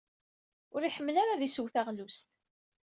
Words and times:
Ur 0.75 0.81
iḥemmel 0.83 1.15
ara 1.21 1.31
ad 1.33 1.41
isew 1.47 1.67
taɣlust. 1.73 2.27